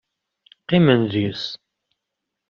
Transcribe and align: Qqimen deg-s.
Qqimen 0.61 1.01
deg-s. 1.11 1.45